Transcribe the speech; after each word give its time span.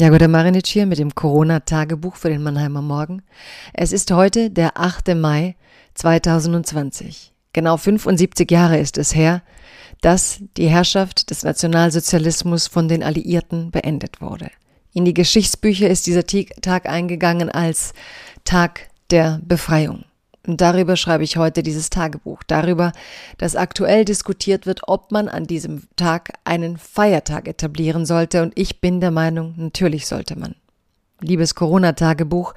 Jagoda 0.00 0.28
Marinic 0.28 0.68
hier 0.68 0.86
mit 0.86 1.00
dem 1.00 1.12
Corona-Tagebuch 1.12 2.14
für 2.14 2.28
den 2.28 2.44
Mannheimer 2.44 2.82
Morgen. 2.82 3.22
Es 3.72 3.90
ist 3.90 4.12
heute 4.12 4.48
der 4.48 4.78
8. 4.78 5.16
Mai 5.16 5.56
2020. 5.94 7.32
Genau 7.52 7.76
75 7.76 8.48
Jahre 8.48 8.78
ist 8.78 8.96
es 8.96 9.16
her, 9.16 9.42
dass 10.00 10.38
die 10.56 10.68
Herrschaft 10.68 11.30
des 11.30 11.42
Nationalsozialismus 11.42 12.68
von 12.68 12.86
den 12.86 13.02
Alliierten 13.02 13.72
beendet 13.72 14.20
wurde. 14.20 14.52
In 14.94 15.04
die 15.04 15.14
Geschichtsbücher 15.14 15.90
ist 15.90 16.06
dieser 16.06 16.24
Tag 16.24 16.88
eingegangen 16.88 17.50
als 17.50 17.92
Tag 18.44 18.90
der 19.10 19.40
Befreiung. 19.44 20.04
Und 20.48 20.62
darüber 20.62 20.96
schreibe 20.96 21.24
ich 21.24 21.36
heute 21.36 21.62
dieses 21.62 21.90
Tagebuch. 21.90 22.42
Darüber, 22.42 22.92
dass 23.36 23.54
aktuell 23.54 24.06
diskutiert 24.06 24.64
wird, 24.64 24.80
ob 24.86 25.12
man 25.12 25.28
an 25.28 25.44
diesem 25.46 25.82
Tag 25.96 26.32
einen 26.44 26.78
Feiertag 26.78 27.46
etablieren 27.46 28.06
sollte. 28.06 28.42
Und 28.42 28.58
ich 28.58 28.80
bin 28.80 29.02
der 29.02 29.10
Meinung, 29.10 29.52
natürlich 29.58 30.06
sollte 30.06 30.38
man. 30.38 30.54
Liebes 31.20 31.54
Corona-Tagebuch, 31.54 32.54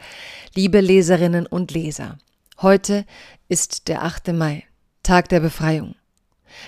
liebe 0.55 0.79
Leserinnen 0.79 1.45
und 1.45 1.71
Leser. 1.71 2.17
Heute 2.61 3.05
ist 3.49 3.89
der 3.89 4.03
8. 4.03 4.29
Mai, 4.31 4.63
Tag 5.03 5.27
der 5.27 5.41
Befreiung. 5.41 5.95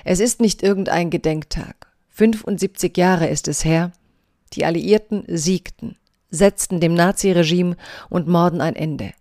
Es 0.03 0.19
ist 0.19 0.41
nicht 0.41 0.61
irgendein 0.61 1.09
Gedenktag. 1.09 1.87
75 2.09 2.97
Jahre 2.97 3.27
ist 3.27 3.47
es 3.47 3.63
her. 3.63 3.93
Die 4.51 4.65
Alliierten 4.65 5.23
siegten, 5.29 5.95
setzten 6.29 6.81
dem 6.81 6.93
Naziregime 6.95 7.77
und 8.09 8.27
Morden 8.27 8.59
ein 8.59 8.75
Ende. 8.75 9.13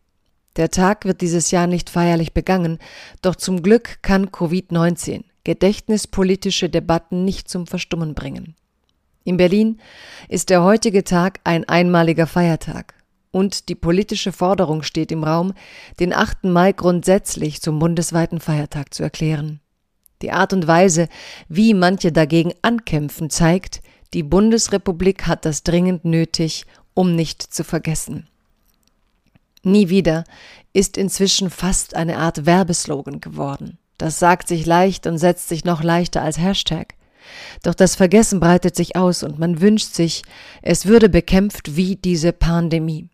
Der 0.57 0.71
Tag 0.71 1.05
wird 1.07 1.21
dieses 1.23 1.51
Jahr 1.51 1.67
nicht 1.67 1.89
feierlich 1.89 2.35
begangen, 2.35 2.79
doch 3.23 3.37
zum 3.37 3.63
Glück 3.63 4.03
kann 4.03 4.29
Covid-19 4.29 5.25
gedächtnispolitische 5.45 6.69
Debatten 6.69 7.25
nicht 7.25 7.49
zum 7.49 7.67
Verstummen 7.67 8.15
bringen. 8.15 8.55
In 9.25 9.37
Berlin 9.37 9.81
ist 10.29 10.51
der 10.51 10.63
heutige 10.63 11.05
Tag 11.05 11.41
ein 11.45 11.69
einmaliger 11.69 12.27
Feiertag 12.27 12.95
und 13.31 13.69
die 13.69 13.75
politische 13.75 14.33
Forderung 14.33 14.83
steht 14.83 15.11
im 15.11 15.25
Raum, 15.25 15.55
den 15.99 16.13
8. 16.13 16.45
Mai 16.45 16.73
grundsätzlich 16.73 17.61
zum 17.63 17.79
bundesweiten 17.79 18.41
Feiertag 18.41 18.93
zu 18.95 19.03
erklären. 19.03 19.61
Die 20.21 20.31
Art 20.31 20.53
und 20.53 20.67
Weise, 20.67 21.09
wie 21.49 21.75
manche 21.75 22.13
dagegen 22.13 22.53
ankämpfen, 22.63 23.31
zeigt, 23.31 23.81
die 24.15 24.23
Bundesrepublik 24.23 25.27
hat 25.27 25.45
das 25.45 25.63
dringend 25.63 26.05
nötig, 26.05 26.67
um 26.95 27.17
nicht 27.17 27.43
zu 27.43 27.65
vergessen. 27.65 28.29
Nie 29.63 29.89
wieder 29.89 30.25
ist 30.73 30.97
inzwischen 30.97 31.51
fast 31.51 31.95
eine 31.95 32.19
Art 32.19 32.47
Werbeslogan 32.47 33.21
geworden. 33.21 33.79
Das 33.99 34.19
sagt 34.19 34.49
sich 34.49 34.67
leicht 34.67 35.07
und 35.07 35.19
setzt 35.19 35.49
sich 35.49 35.65
noch 35.65 35.83
leichter 35.83 36.23
als 36.23 36.39
Hashtag. 36.39 36.95
Doch 37.63 37.75
das 37.75 37.95
Vergessen 37.95 38.41
breitet 38.41 38.75
sich 38.75 38.97
aus 38.97 39.23
und 39.23 39.39
man 39.39 39.61
wünscht 39.61 39.95
sich, 39.95 40.23
es 40.61 40.87
würde 40.87 41.09
bekämpft 41.09 41.77
wie 41.77 41.97
diese 41.97 42.33
Pandemie. 42.33 43.09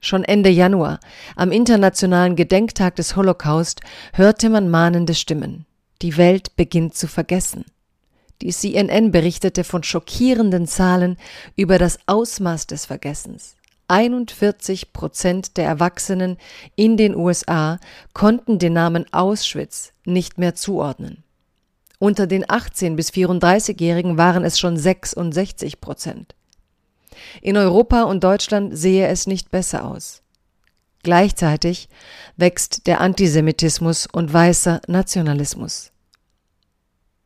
Schon 0.00 0.24
Ende 0.24 0.48
Januar, 0.48 1.00
am 1.36 1.52
internationalen 1.52 2.36
Gedenktag 2.36 2.96
des 2.96 3.16
Holocaust, 3.16 3.80
hörte 4.14 4.48
man 4.48 4.70
mahnende 4.70 5.14
Stimmen. 5.14 5.66
Die 6.00 6.16
Welt 6.16 6.56
beginnt 6.56 6.94
zu 6.94 7.06
vergessen. 7.06 7.64
Die 8.40 8.50
CNN 8.50 9.10
berichtete 9.10 9.64
von 9.64 9.82
schockierenden 9.82 10.66
Zahlen 10.66 11.18
über 11.56 11.78
das 11.78 11.98
Ausmaß 12.06 12.66
des 12.66 12.86
Vergessens. 12.86 13.56
41 13.90 14.92
Prozent 14.92 15.56
der 15.56 15.66
Erwachsenen 15.66 16.38
in 16.76 16.96
den 16.96 17.16
USA 17.16 17.80
konnten 18.14 18.58
den 18.58 18.72
Namen 18.72 19.04
Auschwitz 19.12 19.92
nicht 20.04 20.38
mehr 20.38 20.54
zuordnen. 20.54 21.24
Unter 21.98 22.26
den 22.26 22.48
18 22.48 22.96
bis 22.96 23.10
34-Jährigen 23.10 24.16
waren 24.16 24.44
es 24.44 24.58
schon 24.58 24.76
66 24.76 25.80
Prozent. 25.80 26.34
In 27.42 27.56
Europa 27.56 28.04
und 28.04 28.24
Deutschland 28.24 28.78
sehe 28.78 29.08
es 29.08 29.26
nicht 29.26 29.50
besser 29.50 29.84
aus. 29.84 30.22
Gleichzeitig 31.02 31.88
wächst 32.36 32.86
der 32.86 33.00
Antisemitismus 33.00 34.06
und 34.06 34.32
weißer 34.32 34.80
Nationalismus. 34.86 35.90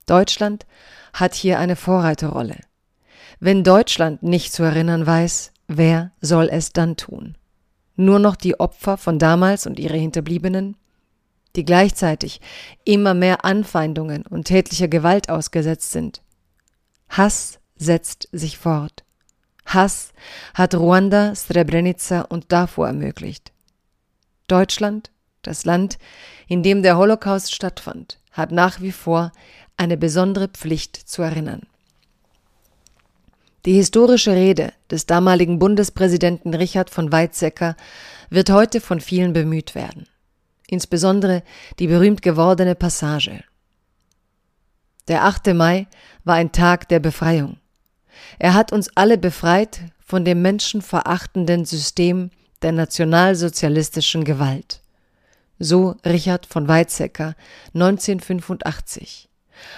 Deutschland 0.07 0.65
hat 1.13 1.35
hier 1.35 1.59
eine 1.59 1.77
Vorreiterrolle. 1.77 2.57
Wenn 3.39 3.65
Deutschland 3.65 4.23
nicht 4.23 4.53
zu 4.53 4.63
erinnern 4.63 5.07
weiß, 5.07 5.54
Wer 5.67 6.13
soll 6.21 6.49
es 6.51 6.73
dann 6.73 6.97
tun? 6.97 7.37
Nur 7.97 8.19
noch 8.19 8.37
die 8.37 8.59
Opfer 8.59 8.97
von 8.97 9.19
damals 9.19 9.67
und 9.67 9.79
ihre 9.79 9.97
Hinterbliebenen? 9.97 10.77
Die 11.57 11.65
gleichzeitig 11.65 12.41
immer 12.85 13.15
mehr 13.15 13.45
Anfeindungen 13.45 14.27
und 14.27 14.45
tätlicher 14.45 14.89
Gewalt 14.89 15.31
ausgesetzt 15.31 15.93
sind. 15.93 16.21
Hass 17.09 17.61
setzt 17.77 18.29
sich 18.33 18.59
fort. 18.59 19.05
Hass 19.67 20.13
hat 20.53 20.75
Ruanda, 20.75 21.35
Srebrenica 21.35 22.23
und 22.23 22.51
Darfur 22.53 22.89
ermöglicht. 22.89 23.53
Deutschland, 24.49 25.11
das 25.43 25.65
Land, 25.65 25.99
in 26.49 26.63
dem 26.63 26.83
der 26.83 26.97
Holocaust 26.97 27.55
stattfand, 27.55 28.19
hat 28.33 28.51
nach 28.51 28.81
wie 28.81 28.93
vor 28.93 29.33
eine 29.77 29.97
besondere 29.97 30.49
Pflicht 30.49 30.97
zu 30.97 31.23
erinnern. 31.23 31.63
Die 33.67 33.73
historische 33.73 34.33
Rede 34.33 34.75
des 34.91 35.07
damaligen 35.07 35.59
Bundespräsidenten 35.59 36.53
Richard 36.53 36.91
von 36.91 37.11
Weizsäcker 37.11 37.77
wird 38.29 38.51
heute 38.51 38.83
von 38.83 39.01
vielen 39.01 39.33
bemüht 39.33 39.75
werden. 39.75 40.07
Insbesondere 40.67 41.43
die 41.79 41.87
berühmt 41.87 42.21
gewordene 42.21 42.75
Passage. 42.75 43.43
Der 45.09 45.25
8. 45.25 45.55
Mai 45.55 45.87
war 46.25 46.35
ein 46.35 46.53
Tag 46.53 46.89
der 46.91 47.01
Befreiung. 47.01 47.57
Er 48.39 48.53
hat 48.53 48.71
uns 48.71 48.91
alle 48.97 49.17
befreit 49.17 49.81
von 49.99 50.27
dem 50.27 50.43
menschenverachtenden 50.43 51.65
System 51.65 52.31
der 52.61 52.73
nationalsozialistischen 52.73 54.25
Gewalt. 54.25 54.83
So 55.59 55.97
Richard 56.05 56.45
von 56.45 56.69
Weizsäcker 56.69 57.35
1985. 57.73 59.31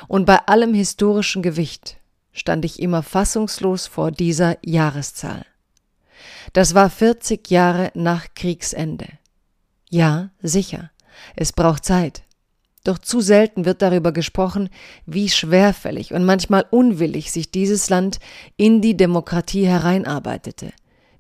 Und 0.09 0.25
bei 0.25 0.39
allem 0.47 0.75
historischen 0.75 1.43
Gewicht 1.43 1.99
stand 2.37 2.65
ich 2.65 2.81
immer 2.81 3.03
fassungslos 3.03 3.87
vor 3.87 4.13
dieser 4.13 4.59
Jahreszahl. 4.65 5.45
Das 6.53 6.75
war 6.75 6.91
40 6.91 7.51
Jahre 7.51 7.91
nach 7.95 8.27
Kriegsende. 8.35 9.09
Ja, 9.91 10.31
sicher, 10.41 10.91
es 11.35 11.53
braucht 11.53 11.85
Zeit. 11.85 12.23
Doch 12.85 12.99
zu 12.99 13.21
selten 13.21 13.65
wird 13.65 13.83
darüber 13.83 14.13
gesprochen, 14.13 14.69
wie 15.07 15.29
schwerfällig 15.29 16.13
und 16.13 16.25
manchmal 16.25 16.67
unwillig 16.71 17.33
sich 17.33 17.51
dieses 17.51 17.91
Land 17.91 18.21
in 18.57 18.81
die 18.81 18.97
Demokratie 18.97 19.67
hereinarbeitete, 19.67 20.73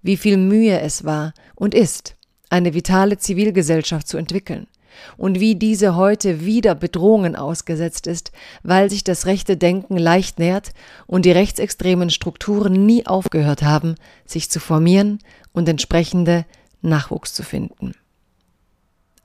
wie 0.03 0.17
viel 0.17 0.37
Mühe 0.37 0.79
es 0.81 1.05
war 1.05 1.35
und 1.57 1.75
ist, 1.75 2.15
eine 2.51 2.75
vitale 2.75 3.19
Zivilgesellschaft 3.19 4.07
zu 4.07 4.17
entwickeln, 4.17 4.69
und 5.17 5.41
wie 5.41 5.55
diese 5.55 5.97
heute 5.97 6.45
wieder 6.45 6.75
Bedrohungen 6.75 7.37
ausgesetzt 7.37 8.07
ist, 8.07 8.33
weil 8.63 8.91
sich 8.91 9.05
das 9.05 9.27
rechte 9.27 9.57
Denken 9.57 9.97
leicht 9.97 10.39
nährt 10.39 10.73
und 11.07 11.25
die 11.25 11.33
rechtsextremen 11.33 12.11
Strukturen 12.11 12.87
nie 12.87 13.07
aufgehört 13.07 13.63
haben, 13.63 13.95
sich 14.25 14.51
zu 14.51 14.61
formieren 14.61 15.19
und 15.53 15.69
entsprechende 15.69 16.45
Nachwuchs 16.83 17.35
zu 17.35 17.43
finden. 17.43 17.93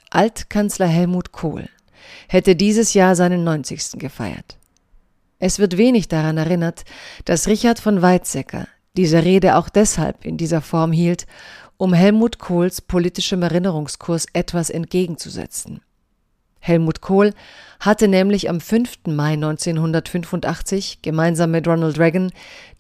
Altkanzler 0.09 0.87
Helmut 0.87 1.31
Kohl 1.31 1.69
hätte 2.27 2.55
dieses 2.55 2.93
Jahr 2.93 3.15
seinen 3.15 3.43
90. 3.43 3.93
gefeiert. 3.97 4.57
Es 5.39 5.57
wird 5.57 5.77
wenig 5.77 6.07
daran 6.07 6.37
erinnert, 6.37 6.83
dass 7.25 7.47
Richard 7.47 7.79
von 7.79 8.01
Weizsäcker 8.01 8.67
diese 8.97 9.23
Rede 9.23 9.55
auch 9.55 9.69
deshalb 9.69 10.25
in 10.25 10.37
dieser 10.37 10.61
Form 10.61 10.91
hielt, 10.91 11.25
um 11.81 11.93
Helmut 11.93 12.37
Kohls 12.37 12.79
politischem 12.79 13.41
Erinnerungskurs 13.41 14.27
etwas 14.33 14.69
entgegenzusetzen. 14.69 15.81
Helmut 16.59 17.01
Kohl 17.01 17.33
hatte 17.79 18.07
nämlich 18.07 18.51
am 18.51 18.61
5. 18.61 19.07
Mai 19.07 19.33
1985 19.33 21.01
gemeinsam 21.01 21.49
mit 21.49 21.67
Ronald 21.67 21.97
Reagan 21.97 22.31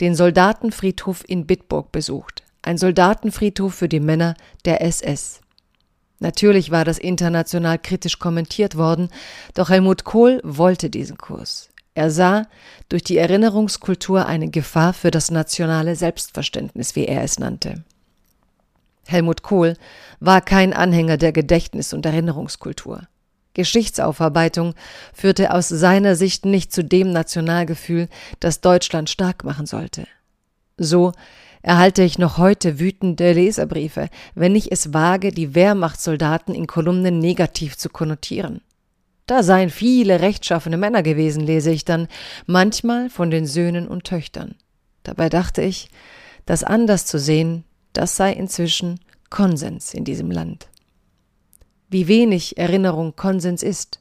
den 0.01 0.13
Soldatenfriedhof 0.13 1.23
in 1.27 1.47
Bitburg 1.47 1.91
besucht, 1.91 2.43
ein 2.61 2.77
Soldatenfriedhof 2.77 3.73
für 3.73 3.89
die 3.89 3.99
Männer 3.99 4.35
der 4.65 4.81
SS. 4.83 5.41
Natürlich 6.19 6.69
war 6.69 6.85
das 6.85 6.99
international 6.99 7.79
kritisch 7.79 8.19
kommentiert 8.19 8.77
worden, 8.77 9.09
doch 9.55 9.71
Helmut 9.71 10.03
Kohl 10.03 10.41
wollte 10.43 10.91
diesen 10.91 11.17
Kurs. 11.17 11.69
Er 11.95 12.11
sah 12.11 12.45
durch 12.87 13.03
die 13.03 13.17
Erinnerungskultur 13.17 14.27
eine 14.27 14.51
Gefahr 14.51 14.93
für 14.93 15.09
das 15.09 15.31
nationale 15.31 15.95
Selbstverständnis, 15.95 16.95
wie 16.95 17.05
er 17.05 17.23
es 17.23 17.39
nannte. 17.39 17.83
Helmut 19.11 19.43
Kohl 19.43 19.75
war 20.19 20.41
kein 20.41 20.73
Anhänger 20.73 21.17
der 21.17 21.31
Gedächtnis- 21.31 21.93
und 21.93 22.05
Erinnerungskultur. 22.05 23.07
Geschichtsaufarbeitung 23.53 24.75
führte 25.13 25.53
aus 25.53 25.67
seiner 25.67 26.15
Sicht 26.15 26.45
nicht 26.45 26.71
zu 26.71 26.83
dem 26.83 27.11
Nationalgefühl, 27.11 28.07
das 28.39 28.61
Deutschland 28.61 29.09
stark 29.09 29.43
machen 29.43 29.65
sollte. 29.65 30.07
So 30.77 31.11
erhalte 31.61 32.01
ich 32.03 32.17
noch 32.17 32.37
heute 32.37 32.79
wütende 32.79 33.33
Leserbriefe, 33.33 34.09
wenn 34.35 34.55
ich 34.55 34.71
es 34.71 34.93
wage, 34.93 35.31
die 35.31 35.53
Wehrmachtssoldaten 35.53 36.55
in 36.55 36.65
Kolumnen 36.65 37.19
negativ 37.19 37.77
zu 37.77 37.89
konnotieren. 37.89 38.61
Da 39.27 39.43
seien 39.43 39.69
viele 39.69 40.21
rechtschaffene 40.21 40.77
Männer 40.77 41.03
gewesen, 41.03 41.41
lese 41.41 41.71
ich 41.71 41.85
dann, 41.85 42.07
manchmal 42.47 43.09
von 43.09 43.29
den 43.29 43.45
Söhnen 43.45 43.87
und 43.87 44.05
Töchtern. 44.05 44.55
Dabei 45.03 45.29
dachte 45.29 45.61
ich, 45.61 45.89
das 46.45 46.63
anders 46.63 47.05
zu 47.05 47.19
sehen, 47.19 47.63
das 47.93 48.15
sei 48.15 48.33
inzwischen 48.33 48.99
Konsens 49.29 49.93
in 49.93 50.03
diesem 50.03 50.31
Land. 50.31 50.67
Wie 51.89 52.07
wenig 52.07 52.57
Erinnerung 52.57 53.15
Konsens 53.15 53.63
ist, 53.63 53.99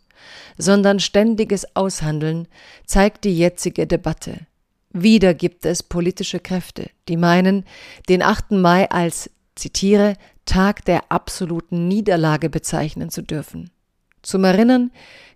sondern 0.59 1.01
ständiges 1.01 1.75
Aushandeln 1.75 2.47
zeigt 2.87 3.25
die 3.25 3.37
jetzige 3.37 3.87
Debatte. 3.87 4.47
Wieder 4.93 5.35
gibt 5.35 5.65
es 5.67 5.83
politische 5.83 6.41
Kräfte, 6.41 6.91
die 7.09 7.17
meinen, 7.17 7.65
den 8.09 8.23
8. 8.23 8.53
Mai 8.53 8.91
als, 8.91 9.31
zitiere, 9.55 10.15
Tag 10.45 10.85
der 10.85 11.13
absoluten 11.13 11.87
Niederlage 11.87 12.51
bezeichnen 12.51 13.11
zu 13.11 13.23
dürfen. 13.23 13.71
Zum 14.23 14.45
Erinnern 14.45 14.91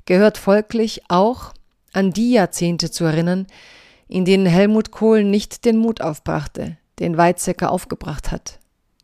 gehört 0.06 0.38
folglich 0.38 1.02
auch 1.08 1.54
an 1.92 2.12
die 2.12 2.32
Jahrzehnte 2.32 2.90
zu 2.90 3.04
erinnern, 3.04 3.46
in 4.08 4.24
denen 4.24 4.46
Helmut 4.46 4.90
Kohl 4.90 5.24
nicht 5.24 5.64
den 5.64 5.78
Mut 5.78 6.00
aufbrachte, 6.00 6.76
den 6.98 7.16
Weizsäcker 7.16 7.70
aufgebracht 7.70 8.30
hat. 8.30 8.58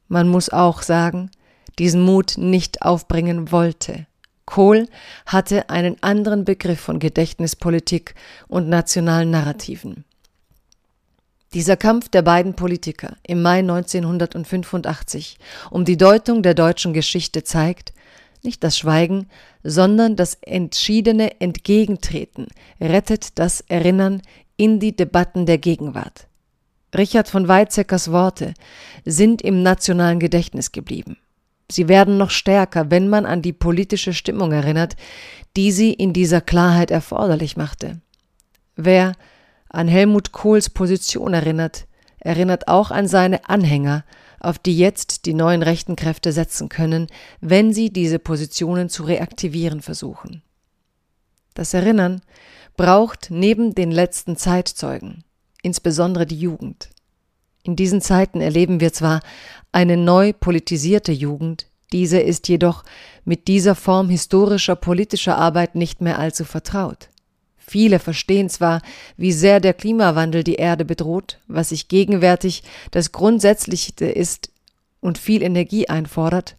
Man 0.08 0.28
muss 0.28 0.50
auch 0.50 0.82
sagen, 0.82 1.30
diesen 1.78 2.02
Mut 2.02 2.34
nicht 2.36 2.82
aufbringen 2.82 3.52
wollte. 3.52 4.06
Kohl 4.44 4.88
hatte 5.26 5.70
einen 5.70 6.02
anderen 6.02 6.44
Begriff 6.44 6.80
von 6.80 6.98
Gedächtnispolitik 6.98 8.14
und 8.48 8.68
nationalen 8.68 9.30
Narrativen. 9.30 10.04
Dieser 11.54 11.76
Kampf 11.76 12.08
der 12.08 12.22
beiden 12.22 12.54
Politiker 12.54 13.16
im 13.26 13.42
Mai 13.42 13.58
1985 13.60 15.38
um 15.70 15.84
die 15.84 15.96
Deutung 15.96 16.42
der 16.42 16.54
deutschen 16.54 16.92
Geschichte 16.92 17.42
zeigt, 17.44 17.92
nicht 18.42 18.64
das 18.64 18.78
Schweigen, 18.78 19.28
sondern 19.62 20.16
das 20.16 20.36
entschiedene 20.42 21.40
Entgegentreten 21.40 22.46
rettet 22.80 23.38
das 23.38 23.60
Erinnern 23.62 24.22
in 24.56 24.80
die 24.80 24.94
Debatten 24.94 25.44
der 25.44 25.58
Gegenwart. 25.58 26.26
Richard 26.96 27.28
von 27.28 27.46
Weizsäckers 27.46 28.10
Worte 28.10 28.54
sind 29.04 29.42
im 29.42 29.62
nationalen 29.62 30.18
Gedächtnis 30.18 30.72
geblieben. 30.72 31.16
Sie 31.70 31.88
werden 31.88 32.18
noch 32.18 32.30
stärker, 32.30 32.90
wenn 32.90 33.08
man 33.08 33.26
an 33.26 33.42
die 33.42 33.52
politische 33.52 34.12
Stimmung 34.12 34.50
erinnert, 34.50 34.96
die 35.56 35.70
sie 35.70 35.92
in 35.92 36.12
dieser 36.12 36.40
Klarheit 36.40 36.90
erforderlich 36.90 37.56
machte. 37.56 38.00
Wer 38.74 39.12
an 39.68 39.86
Helmut 39.86 40.32
Kohls 40.32 40.68
Position 40.68 41.32
erinnert, 41.32 41.86
erinnert 42.18 42.66
auch 42.66 42.90
an 42.90 43.06
seine 43.06 43.48
Anhänger, 43.48 44.04
auf 44.40 44.58
die 44.58 44.76
jetzt 44.76 45.26
die 45.26 45.34
neuen 45.34 45.62
rechten 45.62 45.94
Kräfte 45.94 46.32
setzen 46.32 46.68
können, 46.68 47.06
wenn 47.40 47.72
sie 47.72 47.92
diese 47.92 48.18
Positionen 48.18 48.88
zu 48.88 49.04
reaktivieren 49.04 49.80
versuchen. 49.80 50.42
Das 51.54 51.74
Erinnern 51.74 52.22
braucht 52.76 53.28
neben 53.30 53.74
den 53.74 53.90
letzten 53.92 54.36
Zeitzeugen 54.36 55.24
insbesondere 55.62 56.26
die 56.26 56.38
Jugend. 56.38 56.88
In 57.62 57.76
diesen 57.76 58.00
Zeiten 58.00 58.40
erleben 58.40 58.80
wir 58.80 58.92
zwar 58.92 59.20
eine 59.72 59.96
neu 59.96 60.32
politisierte 60.32 61.12
Jugend, 61.12 61.66
diese 61.92 62.20
ist 62.20 62.48
jedoch 62.48 62.84
mit 63.24 63.48
dieser 63.48 63.74
Form 63.74 64.08
historischer 64.08 64.76
politischer 64.76 65.36
Arbeit 65.36 65.74
nicht 65.74 66.00
mehr 66.00 66.18
allzu 66.18 66.44
vertraut. 66.44 67.08
Viele 67.56 67.98
verstehen 67.98 68.48
zwar, 68.48 68.80
wie 69.16 69.32
sehr 69.32 69.60
der 69.60 69.74
Klimawandel 69.74 70.42
die 70.42 70.54
Erde 70.54 70.84
bedroht, 70.84 71.38
was 71.46 71.68
sich 71.68 71.88
gegenwärtig 71.88 72.62
das 72.90 73.12
Grundsätzlichste 73.12 74.06
ist 74.06 74.50
und 75.00 75.18
viel 75.18 75.42
Energie 75.42 75.88
einfordert, 75.88 76.56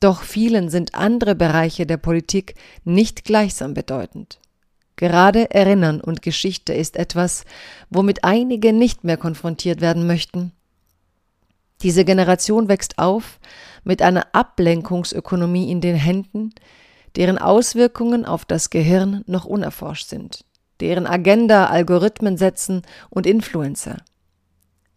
doch 0.00 0.22
vielen 0.22 0.68
sind 0.68 0.94
andere 0.94 1.34
Bereiche 1.34 1.86
der 1.86 1.96
Politik 1.96 2.54
nicht 2.84 3.24
gleichsam 3.24 3.74
bedeutend. 3.74 4.38
Gerade 4.96 5.50
Erinnern 5.50 6.00
und 6.00 6.22
Geschichte 6.22 6.72
ist 6.72 6.96
etwas, 6.96 7.44
womit 7.90 8.24
einige 8.24 8.72
nicht 8.72 9.04
mehr 9.04 9.18
konfrontiert 9.18 9.80
werden 9.80 10.06
möchten. 10.06 10.52
Diese 11.82 12.06
Generation 12.06 12.68
wächst 12.68 12.98
auf 12.98 13.38
mit 13.84 14.00
einer 14.00 14.26
Ablenkungsökonomie 14.32 15.70
in 15.70 15.82
den 15.82 15.96
Händen, 15.96 16.54
deren 17.16 17.38
Auswirkungen 17.38 18.24
auf 18.24 18.44
das 18.44 18.70
Gehirn 18.70 19.22
noch 19.26 19.44
unerforscht 19.44 20.08
sind, 20.08 20.44
deren 20.80 21.06
Agenda 21.06 21.66
Algorithmen 21.66 22.38
setzen 22.38 22.82
und 23.10 23.26
Influencer. 23.26 23.98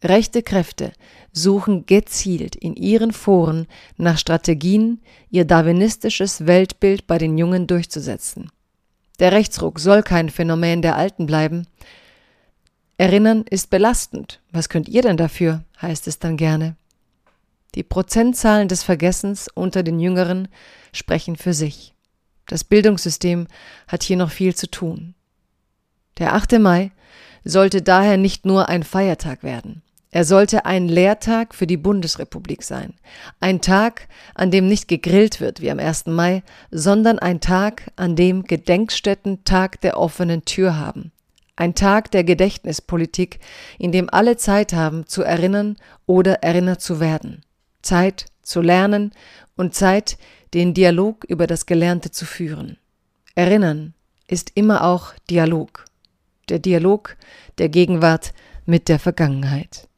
Rechte 0.02 0.44
Kräfte 0.44 0.94
suchen 1.34 1.86
gezielt 1.86 2.56
in 2.56 2.76
ihren 2.76 3.12
Foren 3.12 3.68
nach 3.98 4.18
Strategien, 4.18 5.02
ihr 5.30 5.44
darwinistisches 5.44 6.48
Weltbild 6.48 7.06
bei 7.06 7.18
den 7.18 7.38
Jungen 7.38 7.68
durchzusetzen. 7.68 8.50
Der 9.20 9.32
Rechtsruck 9.32 9.80
soll 9.80 10.02
kein 10.02 10.30
Phänomen 10.30 10.82
der 10.82 10.96
Alten 10.96 11.26
bleiben. 11.26 11.68
Erinnern 12.98 13.44
ist 13.50 13.70
belastend. 13.70 14.42
Was 14.52 14.70
könnt 14.70 14.90
ihr 14.90 15.02
denn 15.02 15.18
dafür? 15.18 15.64
heißt 15.82 16.08
es 16.08 16.20
dann 16.20 16.38
gerne. 16.38 16.76
Die 17.76 17.84
Prozentzahlen 17.84 18.68
des 18.68 18.84
Vergessens 18.84 19.48
unter 19.54 19.84
den 19.84 20.00
Jüngeren 20.00 20.48
sprechen 20.92 21.36
für 21.36 21.54
sich. 21.54 21.94
Das 22.48 22.64
Bildungssystem 22.64 23.48
hat 23.88 24.04
hier 24.04 24.18
noch 24.18 24.32
viel 24.32 24.56
zu 24.56 24.70
tun. 24.70 25.14
Der 26.18 26.34
8. 26.34 26.60
Mai 26.60 26.92
sollte 27.44 27.82
daher 27.82 28.18
nicht 28.18 28.46
nur 28.46 28.70
ein 28.70 28.84
Feiertag 28.84 29.44
werden. 29.44 29.84
Er 30.12 30.26
sollte 30.26 30.66
ein 30.66 30.88
Lehrtag 30.88 31.54
für 31.54 31.68
die 31.68 31.78
Bundesrepublik 31.78 32.64
sein. 32.64 32.96
Ein 33.40 33.62
Tag, 33.62 34.08
an 34.34 34.50
dem 34.50 34.68
nicht 34.68 34.88
gegrillt 34.88 35.40
wird 35.40 35.62
wie 35.62 35.70
am 35.70 35.78
1. 35.78 36.08
Mai, 36.08 36.42
sondern 36.72 37.20
ein 37.20 37.42
Tag, 37.42 37.92
an 37.96 38.16
dem 38.16 38.44
Gedenkstätten 38.44 39.44
Tag 39.44 39.82
der 39.82 40.00
offenen 40.00 40.46
Tür 40.46 40.78
haben. 40.78 41.12
Ein 41.56 41.76
Tag 41.76 42.10
der 42.10 42.24
Gedächtnispolitik, 42.24 43.40
in 43.78 43.92
dem 43.92 44.10
alle 44.10 44.38
Zeit 44.38 44.74
haben, 44.74 45.06
zu 45.06 45.22
erinnern 45.22 45.76
oder 46.08 46.42
erinnert 46.42 46.82
zu 46.82 47.00
werden. 47.00 47.44
Zeit 47.84 48.26
zu 48.42 48.62
lernen 48.62 49.12
und 49.58 49.76
Zeit, 49.76 50.18
den 50.56 50.74
Dialog 50.74 51.24
über 51.26 51.46
das 51.46 51.68
Gelernte 51.68 52.10
zu 52.10 52.26
führen. 52.26 52.78
Erinnern 53.36 53.94
ist 54.28 54.54
immer 54.56 54.84
auch 54.86 55.14
Dialog. 55.30 55.86
Der 56.48 56.58
Dialog 56.58 57.16
der 57.60 57.70
Gegenwart 57.70 58.34
mit 58.66 58.90
der 58.90 58.98
Vergangenheit. 58.98 59.89